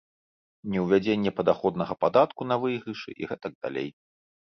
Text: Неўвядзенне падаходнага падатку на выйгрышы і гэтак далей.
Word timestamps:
Неўвядзенне 0.75 1.35
падаходнага 1.41 1.99
падатку 2.07 2.51
на 2.51 2.61
выйгрышы 2.67 3.11
і 3.21 3.33
гэтак 3.33 3.53
далей. 3.63 3.89